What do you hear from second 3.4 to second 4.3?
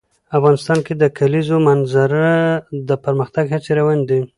هڅې روانې دي.